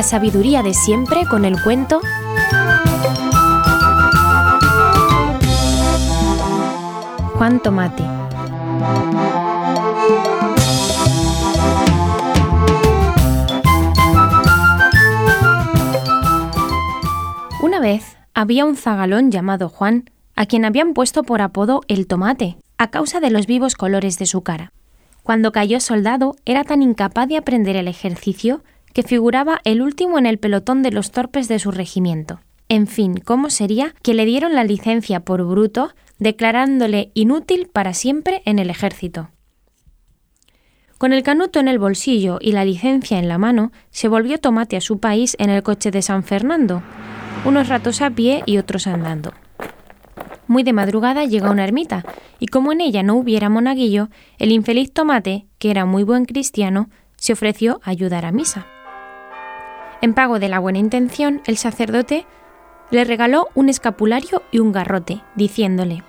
La 0.00 0.04
sabiduría 0.04 0.62
de 0.62 0.72
siempre 0.72 1.26
con 1.26 1.44
el 1.44 1.60
cuento 1.62 2.00
Juan 7.34 7.60
Tomate. 7.60 8.02
Una 17.62 17.78
vez 17.78 18.16
había 18.32 18.64
un 18.64 18.76
zagalón 18.76 19.30
llamado 19.30 19.68
Juan, 19.68 20.08
a 20.34 20.46
quien 20.46 20.64
habían 20.64 20.94
puesto 20.94 21.24
por 21.24 21.42
apodo 21.42 21.82
el 21.88 22.06
tomate, 22.06 22.56
a 22.78 22.88
causa 22.88 23.20
de 23.20 23.28
los 23.28 23.46
vivos 23.46 23.74
colores 23.74 24.18
de 24.18 24.24
su 24.24 24.40
cara. 24.40 24.72
Cuando 25.22 25.52
cayó 25.52 25.78
soldado 25.78 26.36
era 26.46 26.64
tan 26.64 26.80
incapaz 26.80 27.28
de 27.28 27.36
aprender 27.36 27.76
el 27.76 27.86
ejercicio 27.86 28.62
que 28.92 29.02
figuraba 29.02 29.60
el 29.64 29.82
último 29.82 30.18
en 30.18 30.26
el 30.26 30.38
pelotón 30.38 30.82
de 30.82 30.90
los 30.90 31.10
torpes 31.10 31.48
de 31.48 31.58
su 31.58 31.70
regimiento. 31.70 32.40
En 32.68 32.86
fin, 32.86 33.14
¿cómo 33.16 33.50
sería 33.50 33.94
que 34.02 34.14
le 34.14 34.24
dieron 34.24 34.54
la 34.54 34.64
licencia 34.64 35.20
por 35.20 35.44
bruto, 35.44 35.92
declarándole 36.18 37.10
inútil 37.14 37.68
para 37.72 37.94
siempre 37.94 38.42
en 38.44 38.58
el 38.58 38.70
ejército? 38.70 39.30
Con 40.98 41.12
el 41.12 41.22
canuto 41.22 41.58
en 41.60 41.66
el 41.66 41.78
bolsillo 41.78 42.38
y 42.40 42.52
la 42.52 42.64
licencia 42.64 43.18
en 43.18 43.26
la 43.26 43.38
mano, 43.38 43.72
se 43.90 44.06
volvió 44.06 44.38
Tomate 44.38 44.76
a 44.76 44.80
su 44.80 45.00
país 45.00 45.34
en 45.40 45.50
el 45.50 45.62
coche 45.62 45.90
de 45.90 46.02
San 46.02 46.22
Fernando, 46.22 46.82
unos 47.44 47.68
ratos 47.68 48.02
a 48.02 48.10
pie 48.10 48.42
y 48.46 48.58
otros 48.58 48.86
andando. 48.86 49.32
Muy 50.46 50.62
de 50.62 50.72
madrugada 50.72 51.24
llega 51.24 51.48
a 51.48 51.52
una 51.52 51.64
ermita, 51.64 52.04
y 52.38 52.48
como 52.48 52.70
en 52.70 52.82
ella 52.82 53.02
no 53.02 53.14
hubiera 53.14 53.48
monaguillo, 53.48 54.10
el 54.38 54.52
infeliz 54.52 54.92
Tomate, 54.92 55.46
que 55.58 55.70
era 55.70 55.86
muy 55.86 56.02
buen 56.02 56.24
cristiano, 56.24 56.90
se 57.16 57.32
ofreció 57.32 57.80
a 57.82 57.90
ayudar 57.90 58.24
a 58.24 58.32
misa. 58.32 58.66
En 60.02 60.14
pago 60.14 60.38
de 60.38 60.48
la 60.48 60.58
buena 60.58 60.78
intención, 60.78 61.42
el 61.46 61.58
sacerdote 61.58 62.26
le 62.90 63.04
regaló 63.04 63.48
un 63.54 63.68
escapulario 63.68 64.42
y 64.50 64.58
un 64.58 64.72
garrote, 64.72 65.22
diciéndole 65.36 66.02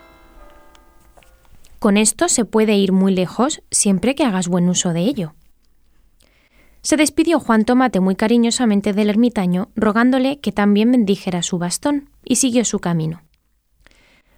Con 1.80 1.98
esto 1.98 2.30
se 2.30 2.46
puede 2.46 2.76
ir 2.76 2.92
muy 2.94 3.14
lejos 3.14 3.62
siempre 3.70 4.16
que 4.16 4.24
hagas 4.24 4.48
buen 4.48 4.70
uso 4.70 4.94
de 4.94 5.02
ello. 5.02 5.34
Se 6.82 6.98
despidió 6.98 7.40
Juan 7.40 7.66
Tomate 7.66 8.00
muy 8.00 8.16
cariñosamente 8.16 8.94
del 8.94 9.10
ermitaño, 9.10 9.70
rogándole 9.76 10.40
que 10.40 10.52
también 10.52 10.92
bendijera 10.92 11.44
su 11.44 11.60
bastón, 11.60 12.10
y 12.24 12.38
siguió 12.38 12.66
su 12.66 12.80
camino. 12.80 13.22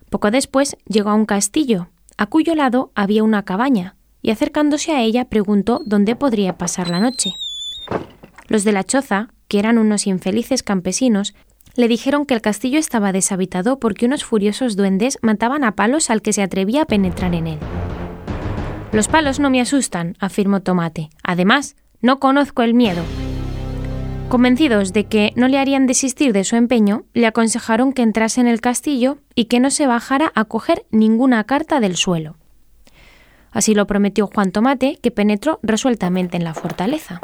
Poco 0.09 0.29
después 0.29 0.75
llegó 0.85 1.11
a 1.11 1.15
un 1.15 1.25
castillo, 1.25 1.89
a 2.17 2.25
cuyo 2.25 2.55
lado 2.55 2.91
había 2.95 3.23
una 3.23 3.43
cabaña, 3.43 3.95
y 4.21 4.31
acercándose 4.31 4.91
a 4.91 5.01
ella 5.01 5.25
preguntó 5.25 5.81
dónde 5.85 6.15
podría 6.15 6.57
pasar 6.57 6.89
la 6.89 6.99
noche. 6.99 7.33
Los 8.47 8.65
de 8.65 8.73
la 8.73 8.83
choza, 8.83 9.29
que 9.53 9.59
eran 9.59 9.77
unos 9.77 10.07
infelices 10.07 10.63
campesinos, 10.63 11.35
le 11.75 11.87
dijeron 11.87 12.25
que 12.25 12.33
el 12.33 12.41
castillo 12.41 12.79
estaba 12.79 13.11
deshabitado 13.11 13.77
porque 13.77 14.07
unos 14.07 14.23
furiosos 14.23 14.75
duendes 14.75 15.19
mataban 15.21 15.63
a 15.63 15.75
palos 15.75 16.09
al 16.09 16.23
que 16.23 16.33
se 16.33 16.41
atrevía 16.41 16.81
a 16.81 16.85
penetrar 16.85 17.35
en 17.35 17.45
él. 17.45 17.59
Los 18.91 19.07
palos 19.07 19.39
no 19.39 19.51
me 19.51 19.61
asustan, 19.61 20.15
afirmó 20.19 20.61
Tomate. 20.61 21.11
Además, 21.21 21.75
no 22.01 22.19
conozco 22.19 22.63
el 22.63 22.73
miedo. 22.73 23.03
Convencidos 24.27 24.91
de 24.91 25.03
que 25.03 25.33
no 25.35 25.47
le 25.47 25.59
harían 25.59 25.85
desistir 25.85 26.33
de 26.33 26.45
su 26.45 26.55
empeño, 26.55 27.03
le 27.13 27.27
aconsejaron 27.27 27.93
que 27.93 28.01
entrase 28.01 28.41
en 28.41 28.47
el 28.47 28.59
castillo 28.59 29.19
y 29.35 29.45
que 29.45 29.59
no 29.59 29.69
se 29.69 29.85
bajara 29.85 30.31
a 30.33 30.45
coger 30.45 30.83
ninguna 30.89 31.43
carta 31.43 31.79
del 31.79 31.95
suelo. 31.95 32.37
Así 33.51 33.75
lo 33.75 33.85
prometió 33.85 34.25
Juan 34.25 34.51
Tomate, 34.51 34.97
que 34.99 35.11
penetró 35.11 35.59
resueltamente 35.61 36.37
en 36.37 36.43
la 36.43 36.55
fortaleza. 36.55 37.21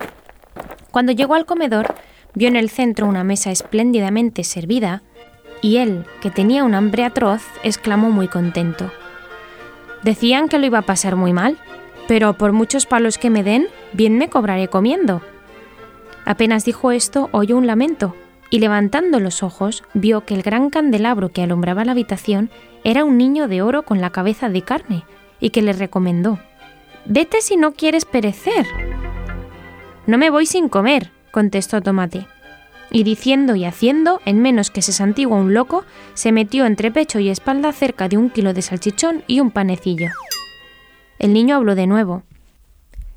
Cuando 0.91 1.11
llegó 1.11 1.35
al 1.35 1.45
comedor, 1.45 1.95
vio 2.35 2.47
en 2.47 2.55
el 2.55 2.69
centro 2.69 3.07
una 3.07 3.23
mesa 3.23 3.51
espléndidamente 3.51 4.43
servida, 4.43 5.03
y 5.61 5.77
él, 5.77 6.05
que 6.21 6.29
tenía 6.29 6.63
un 6.63 6.73
hambre 6.73 7.03
atroz, 7.03 7.43
exclamó 7.63 8.11
muy 8.11 8.27
contento. 8.27 8.91
Decían 10.03 10.47
que 10.47 10.57
lo 10.57 10.65
iba 10.65 10.79
a 10.79 10.83
pasar 10.83 11.15
muy 11.15 11.33
mal, 11.33 11.57
pero 12.07 12.33
por 12.33 12.53
muchos 12.53 12.85
palos 12.85 13.17
que 13.17 13.29
me 13.29 13.43
den, 13.43 13.67
bien 13.93 14.17
me 14.17 14.29
cobraré 14.29 14.67
comiendo. 14.67 15.21
Apenas 16.25 16.65
dijo 16.65 16.91
esto, 16.91 17.29
oyó 17.31 17.57
un 17.57 17.67
lamento, 17.67 18.15
y 18.49 18.59
levantando 18.59 19.19
los 19.19 19.43
ojos, 19.43 19.83
vio 19.93 20.25
que 20.25 20.33
el 20.33 20.41
gran 20.41 20.69
candelabro 20.69 21.29
que 21.29 21.43
alumbraba 21.43 21.85
la 21.85 21.91
habitación 21.91 22.49
era 22.83 23.03
un 23.03 23.17
niño 23.17 23.47
de 23.47 23.61
oro 23.61 23.83
con 23.83 24.01
la 24.01 24.11
cabeza 24.11 24.49
de 24.49 24.61
carne, 24.61 25.03
y 25.39 25.51
que 25.51 25.61
le 25.61 25.73
recomendó 25.73 26.39
Vete 27.05 27.41
si 27.41 27.57
no 27.57 27.73
quieres 27.73 28.05
perecer. 28.05 28.67
No 30.05 30.17
me 30.17 30.29
voy 30.29 30.45
sin 30.45 30.69
comer, 30.69 31.11
contestó 31.31 31.81
Tomate. 31.81 32.27
Y 32.91 33.03
diciendo 33.03 33.55
y 33.55 33.65
haciendo, 33.65 34.19
en 34.25 34.41
menos 34.41 34.71
que 34.71 34.81
se 34.81 34.91
santigua 34.91 35.37
un 35.37 35.53
loco, 35.53 35.85
se 36.15 36.31
metió 36.31 36.65
entre 36.65 36.91
pecho 36.91 37.19
y 37.19 37.29
espalda 37.29 37.71
cerca 37.71 38.09
de 38.09 38.17
un 38.17 38.29
kilo 38.29 38.53
de 38.53 38.61
salchichón 38.61 39.23
y 39.27 39.39
un 39.39 39.51
panecillo. 39.51 40.09
El 41.19 41.33
niño 41.33 41.55
habló 41.55 41.75
de 41.75 41.85
nuevo. 41.85 42.23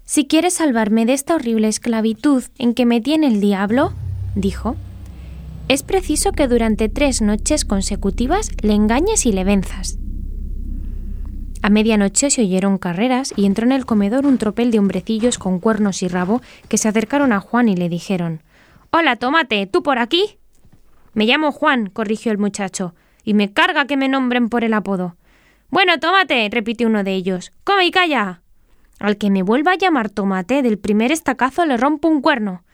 Si 0.05 0.27
quieres 0.27 0.55
salvarme 0.55 1.07
de 1.07 1.15
esta 1.15 1.35
horrible 1.35 1.69
esclavitud 1.69 2.45
en 2.59 2.75
que 2.75 2.85
me 2.85 3.01
tiene 3.01 3.29
el 3.29 3.41
diablo, 3.41 3.93
dijo, 4.35 4.77
es 5.69 5.83
preciso 5.83 6.33
que 6.33 6.49
durante 6.49 6.89
tres 6.89 7.23
noches 7.23 7.65
consecutivas 7.65 8.51
le 8.61 8.75
engañes 8.75 9.25
y 9.25 9.33
le 9.33 9.45
venzas. 9.45 9.97
A 11.65 11.71
medianoche 11.71 12.29
se 12.31 12.43
oyeron 12.43 12.77
carreras 12.77 13.33
y 13.37 13.47
entró 13.47 13.65
en 13.65 13.71
el 13.71 13.87
comedor 13.87 14.27
un 14.27 14.37
tropel 14.37 14.73
de 14.73 14.81
hombrecillos 14.81 15.39
con 15.39 15.61
cuernos 15.61 16.03
y 16.03 16.09
rabo 16.09 16.43
que 16.69 16.77
se 16.77 16.89
acercaron 16.89 17.33
a 17.33 17.39
Juan 17.39 17.69
y 17.69 17.77
le 17.77 17.89
dijeron 17.89 18.43
Hola, 18.91 19.15
tomate, 19.15 19.69
¿tú 19.69 19.85
por 19.85 20.01
aquí? 20.01 20.39
Me 21.15 21.25
llamo 21.25 21.53
Juan, 21.53 21.89
corrigió 21.89 22.33
el 22.33 22.39
muchacho, 22.39 22.97
y 23.23 23.35
me 23.35 23.53
carga 23.53 23.87
que 23.87 23.97
me 23.97 24.09
nombren 24.09 24.49
por 24.49 24.65
el 24.65 24.75
apodo. 24.75 25.17
Bueno, 25.71 26.01
tomate, 26.01 26.49
repitió 26.51 26.89
uno 26.89 27.05
de 27.05 27.15
ellos. 27.15 27.53
Come 27.63 27.87
y 27.87 27.91
calla. 27.93 28.43
Al 28.99 29.17
que 29.17 29.31
me 29.31 29.45
vuelva 29.45 29.73
a 29.73 29.79
llamar 29.79 30.11
tomate, 30.11 30.63
del 30.63 30.79
primer 30.79 31.13
estacazo 31.13 31.65
le 31.65 31.77
rompo 31.77 32.09
un 32.09 32.23
cuerno. 32.23 32.65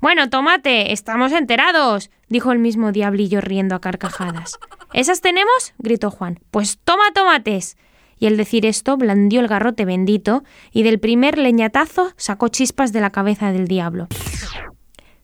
Bueno, 0.00 0.30
tomate, 0.30 0.92
estamos 0.92 1.32
enterados, 1.32 2.10
dijo 2.28 2.52
el 2.52 2.60
mismo 2.60 2.92
diablillo 2.92 3.40
riendo 3.40 3.74
a 3.74 3.80
carcajadas. 3.80 4.58
¿Esas 4.92 5.20
tenemos? 5.20 5.74
gritó 5.78 6.12
Juan. 6.12 6.38
Pues 6.52 6.78
toma 6.84 7.10
tomates 7.12 7.76
y 8.18 8.26
al 8.26 8.36
decir 8.36 8.66
esto 8.66 8.96
blandió 8.96 9.40
el 9.40 9.48
garrote 9.48 9.84
bendito 9.84 10.44
y 10.72 10.82
del 10.82 10.98
primer 10.98 11.38
leñatazo 11.38 12.12
sacó 12.16 12.48
chispas 12.48 12.92
de 12.92 13.00
la 13.00 13.10
cabeza 13.10 13.52
del 13.52 13.68
diablo. 13.68 14.08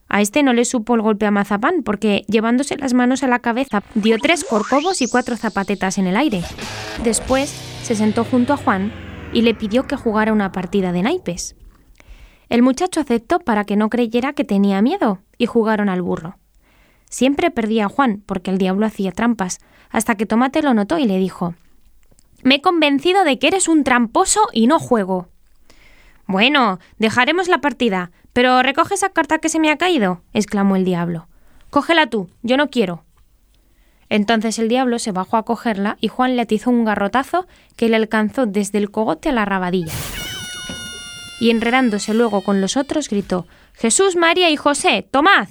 A 0.09 0.21
este 0.21 0.43
no 0.43 0.53
le 0.53 0.63
supo 0.63 0.93
el 0.93 1.01
golpe 1.01 1.25
a 1.25 1.31
Mazapán, 1.31 1.81
porque 1.83 2.23
llevándose 2.27 2.77
las 2.77 2.93
manos 2.93 3.23
a 3.23 3.27
la 3.27 3.39
cabeza 3.39 3.81
dio 3.95 4.17
tres 4.19 4.43
corcovos 4.43 5.01
y 5.01 5.07
cuatro 5.07 5.35
zapatetas 5.37 5.97
en 5.97 6.05
el 6.05 6.15
aire. 6.15 6.43
Después 7.03 7.49
se 7.81 7.95
sentó 7.95 8.23
junto 8.23 8.53
a 8.53 8.57
Juan 8.57 8.91
y 9.33 9.41
le 9.41 9.55
pidió 9.55 9.87
que 9.87 9.95
jugara 9.95 10.31
una 10.31 10.51
partida 10.51 10.91
de 10.91 11.01
naipes. 11.01 11.55
El 12.47 12.61
muchacho 12.61 12.99
aceptó 12.99 13.39
para 13.39 13.65
que 13.65 13.75
no 13.75 13.89
creyera 13.89 14.33
que 14.33 14.43
tenía 14.43 14.83
miedo 14.83 15.23
y 15.39 15.47
jugaron 15.47 15.89
al 15.89 16.03
burro. 16.03 16.37
Siempre 17.09 17.49
perdía 17.49 17.85
a 17.85 17.89
Juan 17.89 18.21
porque 18.23 18.51
el 18.51 18.59
diablo 18.59 18.85
hacía 18.85 19.11
trampas, 19.11 19.57
hasta 19.89 20.13
que 20.13 20.27
Tomate 20.27 20.61
lo 20.61 20.75
notó 20.75 20.99
y 20.99 21.05
le 21.05 21.17
dijo 21.17 21.55
me 22.43 22.55
he 22.55 22.61
convencido 22.61 23.23
de 23.23 23.39
que 23.39 23.47
eres 23.47 23.67
un 23.67 23.83
tramposo 23.83 24.41
y 24.51 24.67
no 24.67 24.79
juego. 24.79 25.27
Bueno, 26.27 26.79
dejaremos 26.97 27.47
la 27.47 27.59
partida, 27.59 28.11
pero 28.31 28.61
recoge 28.63 28.95
esa 28.95 29.09
carta 29.09 29.39
que 29.39 29.49
se 29.49 29.59
me 29.59 29.69
ha 29.69 29.77
caído, 29.77 30.21
exclamó 30.33 30.75
el 30.75 30.85
diablo. 30.85 31.27
Cógela 31.69 32.07
tú, 32.07 32.29
yo 32.41 32.57
no 32.57 32.69
quiero. 32.69 33.03
Entonces 34.09 34.59
el 34.59 34.69
diablo 34.69 34.99
se 34.99 35.11
bajó 35.11 35.37
a 35.37 35.43
cogerla 35.43 35.97
y 35.99 36.07
Juan 36.07 36.35
le 36.35 36.43
atizó 36.43 36.69
un 36.69 36.85
garrotazo 36.85 37.47
que 37.75 37.89
le 37.89 37.95
alcanzó 37.95 38.45
desde 38.45 38.77
el 38.77 38.91
cogote 38.91 39.29
a 39.29 39.33
la 39.33 39.45
rabadilla. 39.45 39.93
Y 41.39 41.49
enredándose 41.49 42.13
luego 42.13 42.41
con 42.41 42.61
los 42.61 42.77
otros, 42.77 43.09
gritó 43.09 43.47
Jesús, 43.73 44.15
María 44.15 44.49
y 44.49 44.55
José, 44.55 45.07
tomad. 45.09 45.49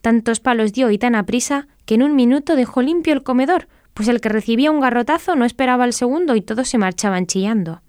Tantos 0.00 0.40
palos 0.40 0.72
dio 0.72 0.90
y 0.90 0.98
tan 0.98 1.14
aprisa 1.14 1.66
que 1.84 1.94
en 1.94 2.02
un 2.02 2.14
minuto 2.14 2.56
dejó 2.56 2.82
limpio 2.82 3.12
el 3.12 3.22
comedor, 3.22 3.68
pues 3.94 4.08
el 4.08 4.20
que 4.20 4.28
recibía 4.28 4.70
un 4.70 4.80
garrotazo 4.80 5.36
no 5.36 5.44
esperaba 5.44 5.84
el 5.84 5.92
segundo 5.92 6.36
y 6.36 6.40
todos 6.40 6.68
se 6.68 6.78
marchaban 6.78 7.26
chillando. 7.26 7.82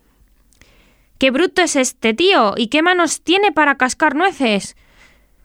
¡Qué 1.18 1.32
bruto 1.32 1.62
es 1.62 1.76
este 1.76 2.14
tío! 2.14 2.54
¿Y 2.58 2.68
qué 2.68 2.82
manos 2.82 3.22
tiene 3.22 3.52
para 3.52 3.78
cascar 3.78 4.16
nueces? 4.16 4.76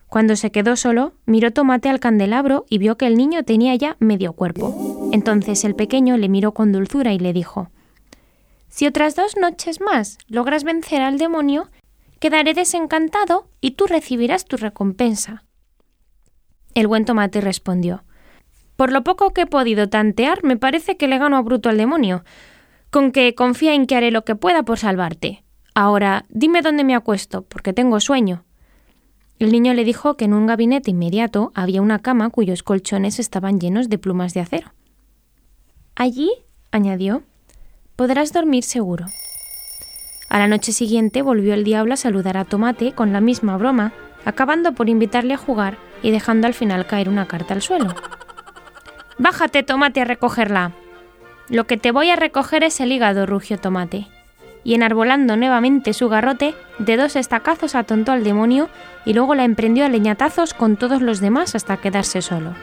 Cuando 0.09 0.37
se 0.37 0.51
quedó 0.51 0.75
solo, 0.75 1.13
miró 1.27 1.53
Tomate 1.53 1.89
al 1.89 2.01
candelabro 2.01 2.65
y 2.69 2.79
vio 2.79 2.97
que 2.97 3.07
el 3.07 3.17
niño 3.17 3.45
tenía 3.45 3.75
ya 3.75 3.97
medio 4.01 4.33
cuerpo. 4.33 5.11
Entonces 5.13 5.65
el 5.65 5.75
pequeño 5.75 6.17
le 6.17 6.29
miró 6.29 6.53
con 6.53 6.73
dulzura 6.73 7.13
y 7.13 7.19
le 7.19 7.33
dijo 7.33 7.71
Si 8.69 8.87
otras 8.87 9.15
dos 9.15 9.37
noches 9.37 9.81
más 9.81 10.19
logras 10.27 10.65
vencer 10.65 11.03
al 11.03 11.19
demonio, 11.19 11.69
quedaré 12.21 12.55
desencantado 12.55 13.49
y 13.61 13.73
tú 13.73 13.87
recibirás 13.87 14.47
tu 14.47 14.57
recompensa. 14.57 15.45
El 16.75 16.87
buen 16.87 17.05
Tomate 17.05 17.41
respondió 17.41 18.03
por 18.79 18.93
lo 18.93 19.03
poco 19.03 19.33
que 19.33 19.41
he 19.41 19.47
podido 19.47 19.89
tantear, 19.89 20.45
me 20.45 20.57
parece 20.57 20.97
que 20.97 21.09
le 21.09 21.19
gano 21.19 21.37
a 21.37 21.43
bruto 21.43 21.69
al 21.69 21.77
demonio, 21.77 22.23
con 22.93 23.11
que 23.11 23.35
confía 23.35 23.75
en 23.75 23.89
que 23.89 23.97
haré 23.97 24.13
lo 24.13 24.25
que 24.25 24.37
pueda 24.37 24.63
por 24.63 24.79
salvarte. 24.79 25.43
Ahora, 25.75 26.27
dime 26.29 26.63
dónde 26.63 26.85
me 26.85 26.95
acuesto, 26.95 27.43
porque 27.43 27.73
tengo 27.73 27.99
sueño. 27.99 28.45
El 29.41 29.51
niño 29.51 29.75
le 29.75 29.83
dijo 29.83 30.17
que 30.17 30.27
en 30.27 30.33
un 30.33 30.47
gabinete 30.47 30.93
inmediato 30.93 31.51
había 31.57 31.83
una 31.83 31.99
cama 31.99 32.31
cuyos 32.31 32.63
colchones 32.63 33.19
estaban 33.19 33.59
llenos 33.59 33.89
de 33.89 33.99
plumas 33.99 34.33
de 34.33 34.43
acero. 34.43 34.73
Allí, 35.97 36.31
añadió, 36.71 37.25
podrás 37.97 38.33
dormir 38.33 38.63
seguro. 38.63 39.07
A 40.29 40.39
la 40.39 40.47
noche 40.47 40.71
siguiente 40.71 41.23
volvió 41.23 41.53
el 41.53 41.65
diablo 41.65 41.95
a 41.95 41.97
saludar 41.97 42.37
a 42.37 42.45
Tomate 42.45 42.93
con 42.93 43.13
la 43.13 43.21
misma 43.21 43.57
broma, 43.57 43.93
acabando 44.25 44.73
por 44.73 44.89
invitarle 44.89 45.35
a 45.35 45.37
jugar 45.37 45.79
y 46.01 46.13
dejando 46.13 46.47
al 46.47 46.55
final 46.55 46.87
caer 46.87 47.09
una 47.09 47.27
carta 47.27 47.55
al 47.55 47.63
suelo. 47.63 47.93
Bájate, 49.19 49.65
Tomate, 49.65 50.01
a 50.01 50.05
recogerla. 50.05 50.73
Lo 51.49 51.67
que 51.67 51.77
te 51.77 51.91
voy 51.91 52.11
a 52.11 52.17
recoger 52.17 52.63
es 52.63 52.79
el 52.79 52.93
hígado, 52.93 53.27
rugió 53.27 53.59
Tomate. 53.59 54.07
Y 54.63 54.75
enarbolando 54.75 55.37
nuevamente 55.37 55.93
su 55.93 56.09
garrote, 56.09 56.55
de 56.79 56.97
dos 56.97 57.17
estacazos 57.17 57.75
atontó 57.75 58.13
al 58.13 58.23
demonio 58.23 58.69
y 59.05 59.15
luego 59.15 59.35
la 59.35 59.45
emprendió 59.45 59.85
a 59.85 59.89
leñatazos 59.89 60.55
con 60.55 60.77
todos 60.77 61.03
los 61.03 61.21
demás 61.21 61.57
hasta 61.57 61.79
quedarse 61.79 62.23
solo. 62.23 62.55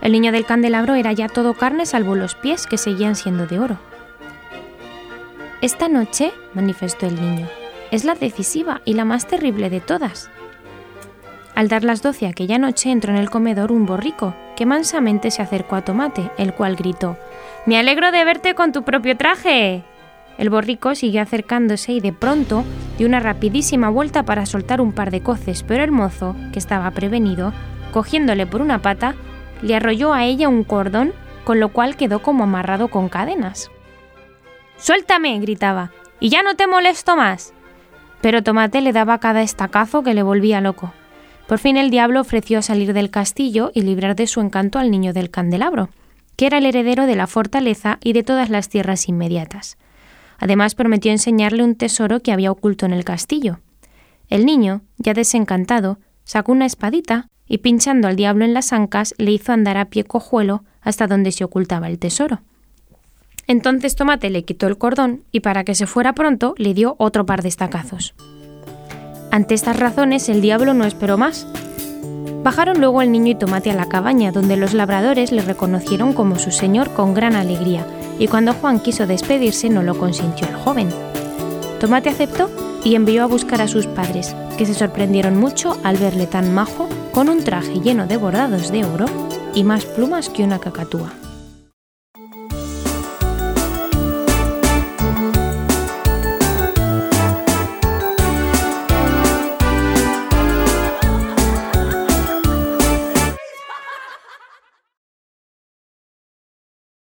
El 0.00 0.12
niño 0.12 0.30
del 0.30 0.46
candelabro 0.46 0.94
era 0.94 1.12
ya 1.12 1.28
todo 1.28 1.54
carne 1.54 1.86
salvo 1.86 2.14
los 2.14 2.36
pies 2.36 2.66
que 2.66 2.78
seguían 2.78 3.16
siendo 3.16 3.46
de 3.46 3.58
oro. 3.58 3.78
Esta 5.60 5.88
noche, 5.88 6.32
manifestó 6.54 7.06
el 7.06 7.20
niño, 7.20 7.48
es 7.90 8.04
la 8.04 8.14
decisiva 8.14 8.82
y 8.84 8.94
la 8.94 9.04
más 9.04 9.26
terrible 9.26 9.70
de 9.70 9.80
todas. 9.80 10.30
Al 11.56 11.68
dar 11.68 11.84
las 11.84 12.02
doce 12.02 12.26
aquella 12.26 12.58
noche 12.58 12.90
entró 12.90 13.12
en 13.14 13.18
el 13.18 13.30
comedor 13.30 13.72
un 13.72 13.86
borrico, 13.86 14.34
que 14.56 14.66
mansamente 14.66 15.30
se 15.30 15.40
acercó 15.40 15.74
a 15.76 15.80
Tomate, 15.80 16.30
el 16.36 16.52
cual 16.52 16.76
gritó 16.76 17.16
Me 17.64 17.78
alegro 17.78 18.12
de 18.12 18.26
verte 18.26 18.54
con 18.54 18.72
tu 18.72 18.82
propio 18.82 19.16
traje. 19.16 19.82
El 20.36 20.50
borrico 20.50 20.94
siguió 20.94 21.22
acercándose 21.22 21.92
y 21.92 22.00
de 22.00 22.12
pronto 22.12 22.62
dio 22.98 23.06
una 23.06 23.20
rapidísima 23.20 23.88
vuelta 23.88 24.22
para 24.22 24.44
soltar 24.44 24.82
un 24.82 24.92
par 24.92 25.10
de 25.10 25.22
coces, 25.22 25.62
pero 25.62 25.82
el 25.82 25.92
mozo, 25.92 26.36
que 26.52 26.58
estaba 26.58 26.90
prevenido, 26.90 27.54
cogiéndole 27.90 28.46
por 28.46 28.60
una 28.60 28.82
pata, 28.82 29.14
le 29.62 29.76
arrolló 29.76 30.12
a 30.12 30.26
ella 30.26 30.50
un 30.50 30.62
cordón, 30.62 31.14
con 31.44 31.58
lo 31.58 31.70
cual 31.70 31.96
quedó 31.96 32.20
como 32.20 32.44
amarrado 32.44 32.88
con 32.88 33.08
cadenas. 33.08 33.70
Suéltame, 34.76 35.40
gritaba, 35.40 35.90
y 36.20 36.28
ya 36.28 36.42
no 36.42 36.54
te 36.54 36.66
molesto 36.66 37.16
más. 37.16 37.54
Pero 38.20 38.42
Tomate 38.42 38.82
le 38.82 38.92
daba 38.92 39.20
cada 39.20 39.40
estacazo 39.40 40.02
que 40.02 40.12
le 40.12 40.22
volvía 40.22 40.60
loco. 40.60 40.92
Por 41.46 41.58
fin 41.58 41.76
el 41.76 41.90
diablo 41.90 42.20
ofreció 42.20 42.60
salir 42.60 42.92
del 42.92 43.10
castillo 43.10 43.70
y 43.72 43.82
librar 43.82 44.16
de 44.16 44.26
su 44.26 44.40
encanto 44.40 44.78
al 44.78 44.90
niño 44.90 45.12
del 45.12 45.30
candelabro, 45.30 45.90
que 46.34 46.46
era 46.46 46.58
el 46.58 46.66
heredero 46.66 47.06
de 47.06 47.16
la 47.16 47.26
fortaleza 47.26 47.98
y 48.02 48.12
de 48.12 48.24
todas 48.24 48.50
las 48.50 48.68
tierras 48.68 49.08
inmediatas. 49.08 49.78
Además 50.38 50.74
prometió 50.74 51.12
enseñarle 51.12 51.62
un 51.62 51.76
tesoro 51.76 52.20
que 52.20 52.32
había 52.32 52.50
oculto 52.50 52.84
en 52.84 52.92
el 52.92 53.04
castillo. 53.04 53.60
El 54.28 54.44
niño, 54.44 54.82
ya 54.98 55.14
desencantado, 55.14 55.98
sacó 56.24 56.52
una 56.52 56.66
espadita 56.66 57.28
y 57.48 57.58
pinchando 57.58 58.08
al 58.08 58.16
diablo 58.16 58.44
en 58.44 58.52
las 58.52 58.72
ancas 58.72 59.14
le 59.18 59.30
hizo 59.30 59.52
andar 59.52 59.78
a 59.78 59.86
pie 59.86 60.04
cojuelo 60.04 60.64
hasta 60.82 61.06
donde 61.06 61.32
se 61.32 61.44
ocultaba 61.44 61.86
el 61.86 61.98
tesoro. 61.98 62.40
Entonces 63.46 63.94
Tomate 63.94 64.30
le 64.30 64.44
quitó 64.44 64.66
el 64.66 64.78
cordón 64.78 65.22
y 65.30 65.40
para 65.40 65.62
que 65.62 65.76
se 65.76 65.86
fuera 65.86 66.12
pronto 66.12 66.54
le 66.58 66.74
dio 66.74 66.96
otro 66.98 67.24
par 67.24 67.42
de 67.42 67.48
estacazos. 67.48 68.14
Ante 69.30 69.54
estas 69.54 69.78
razones 69.78 70.28
el 70.28 70.40
diablo 70.40 70.74
no 70.74 70.84
esperó 70.84 71.18
más. 71.18 71.46
Bajaron 72.42 72.80
luego 72.80 73.02
el 73.02 73.10
niño 73.10 73.32
y 73.32 73.34
Tomate 73.34 73.70
a 73.70 73.74
la 73.74 73.88
cabaña, 73.88 74.32
donde 74.32 74.56
los 74.56 74.72
labradores 74.72 75.32
le 75.32 75.42
reconocieron 75.42 76.12
como 76.12 76.38
su 76.38 76.52
señor 76.52 76.90
con 76.90 77.12
gran 77.12 77.34
alegría, 77.34 77.84
y 78.18 78.28
cuando 78.28 78.52
Juan 78.54 78.80
quiso 78.80 79.06
despedirse 79.06 79.68
no 79.68 79.82
lo 79.82 79.98
consintió 79.98 80.46
el 80.46 80.54
joven. 80.54 80.88
Tomate 81.80 82.10
aceptó 82.10 82.48
y 82.84 82.94
envió 82.94 83.24
a 83.24 83.26
buscar 83.26 83.60
a 83.60 83.68
sus 83.68 83.86
padres, 83.86 84.34
que 84.56 84.64
se 84.64 84.74
sorprendieron 84.74 85.36
mucho 85.36 85.76
al 85.82 85.96
verle 85.96 86.26
tan 86.26 86.54
majo, 86.54 86.88
con 87.12 87.28
un 87.28 87.42
traje 87.42 87.80
lleno 87.80 88.06
de 88.06 88.16
bordados 88.16 88.70
de 88.70 88.84
oro 88.84 89.06
y 89.54 89.64
más 89.64 89.84
plumas 89.84 90.28
que 90.28 90.44
una 90.44 90.60
cacatúa. 90.60 91.12